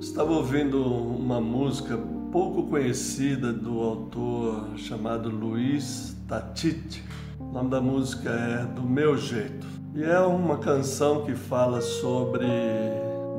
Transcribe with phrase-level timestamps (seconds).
[0.00, 1.98] Estava ouvindo uma música
[2.30, 7.02] pouco conhecida do autor chamado Luiz Tatite.
[7.40, 9.66] O nome da música é Do Meu Jeito.
[9.96, 12.46] E é uma canção que fala sobre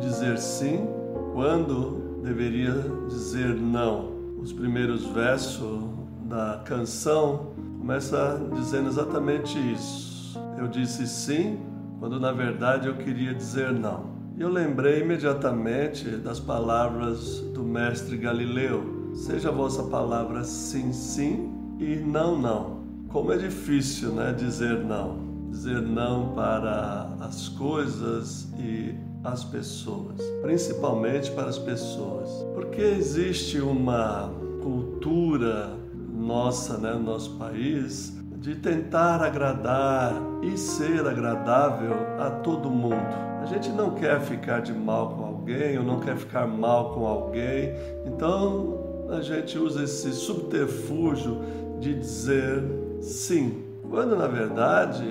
[0.02, 0.86] dizer sim
[1.32, 2.74] quando deveria
[3.08, 4.12] dizer não.
[4.42, 5.82] Os primeiros versos
[6.26, 10.38] da canção começa dizendo exatamente isso.
[10.58, 11.58] Eu disse sim
[12.02, 14.19] quando na verdade eu queria dizer não.
[14.40, 21.98] Eu lembrei imediatamente das palavras do mestre Galileu: seja a vossa palavra sim, sim e
[21.98, 22.80] não, não.
[23.10, 25.28] Como é difícil, né, dizer não.
[25.52, 32.30] Dizer não para as coisas e as pessoas, principalmente para as pessoas.
[32.54, 34.32] Porque existe uma
[34.64, 35.76] cultura
[36.14, 43.30] nossa, né, no nosso país, de tentar agradar e ser agradável a todo mundo.
[43.42, 47.06] A gente não quer ficar de mal com alguém ou não quer ficar mal com
[47.06, 47.74] alguém,
[48.06, 48.78] então
[49.10, 51.42] a gente usa esse subterfúgio
[51.80, 52.64] de dizer
[53.02, 55.06] sim, quando na verdade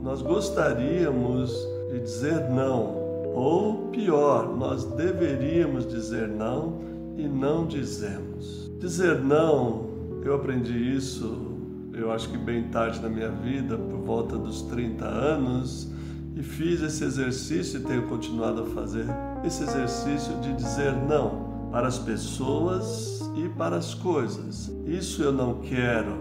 [0.00, 1.52] nós gostaríamos
[1.90, 2.96] de dizer não,
[3.34, 6.78] ou pior, nós deveríamos dizer não
[7.16, 8.70] e não dizemos.
[8.78, 9.88] Dizer não,
[10.24, 11.57] eu aprendi isso
[11.98, 15.90] eu acho que bem tarde na minha vida, por volta dos 30 anos,
[16.36, 19.06] e fiz esse exercício e tenho continuado a fazer
[19.44, 24.72] esse exercício de dizer não para as pessoas e para as coisas.
[24.86, 26.16] Isso eu não quero,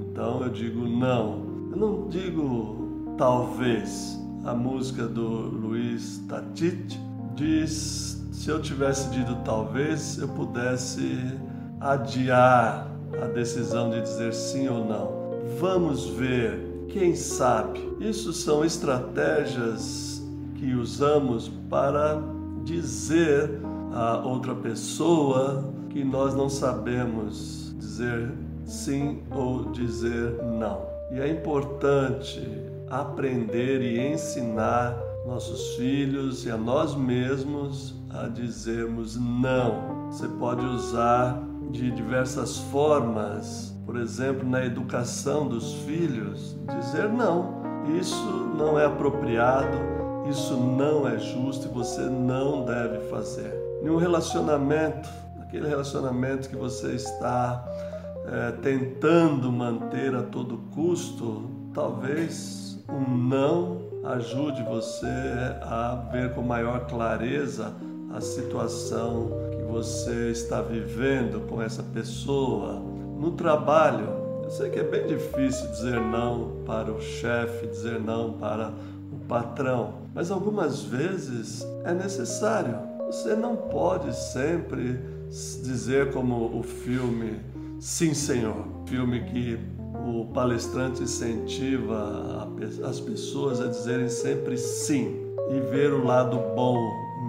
[0.00, 1.48] então eu digo não.
[1.70, 4.18] Eu não digo talvez.
[4.44, 6.98] A música do Luiz Tatit
[7.36, 11.38] diz: se eu tivesse dito talvez, eu pudesse
[11.78, 15.20] adiar a decisão de dizer sim ou não.
[15.58, 17.80] Vamos ver, quem sabe?
[18.00, 20.22] Isso são estratégias
[20.56, 22.22] que usamos para
[22.64, 23.50] dizer
[23.92, 28.32] a outra pessoa que nós não sabemos dizer
[28.64, 30.82] sim ou dizer não.
[31.10, 32.40] E é importante
[32.88, 34.96] aprender e ensinar
[35.26, 40.08] nossos filhos e a nós mesmos a dizermos não.
[40.10, 41.40] Você pode usar
[41.70, 47.60] de diversas formas, por exemplo, na educação dos filhos, dizer não,
[47.98, 49.76] isso não é apropriado,
[50.28, 53.52] isso não é justo e você não deve fazer.
[53.82, 55.08] Em um relacionamento,
[55.40, 57.64] aquele relacionamento que você está
[58.26, 65.06] é, tentando manter a todo custo, talvez um não ajude você
[65.62, 67.72] a ver com maior clareza
[68.12, 69.30] a situação
[69.70, 72.82] você está vivendo com essa pessoa,
[73.18, 74.08] no trabalho.
[74.42, 78.72] Eu sei que é bem difícil dizer não para o chefe, dizer não para
[79.12, 82.78] o patrão, mas algumas vezes é necessário.
[83.06, 84.98] Você não pode sempre
[85.62, 87.38] dizer como o filme
[87.80, 89.58] Sim, Senhor, filme que
[90.06, 92.46] o palestrante incentiva
[92.84, 95.16] as pessoas a dizerem sempre sim
[95.50, 96.76] e ver o lado bom,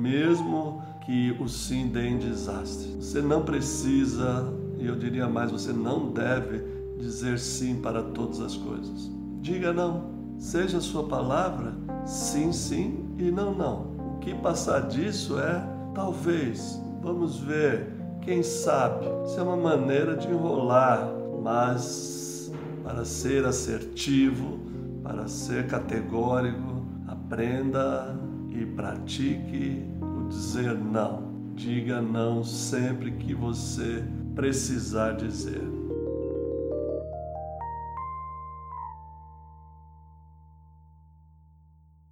[0.01, 2.95] mesmo que o sim dê em desastre.
[2.95, 4.47] Você não precisa,
[4.79, 6.63] e eu diria mais, você não deve
[6.97, 9.11] dizer sim para todas as coisas.
[9.41, 10.09] Diga não.
[10.37, 11.73] Seja a sua palavra
[12.05, 14.15] sim, sim e não, não.
[14.15, 15.61] O que passar disso é
[15.93, 16.81] talvez.
[17.01, 19.05] Vamos ver, quem sabe.
[19.25, 21.11] Isso é uma maneira de enrolar,
[21.43, 22.49] mas
[22.85, 24.59] para ser assertivo,
[25.03, 28.17] para ser categórico, aprenda
[28.49, 29.91] e pratique
[30.31, 31.29] dizer não.
[31.53, 34.03] Diga não sempre que você
[34.33, 35.61] precisar dizer.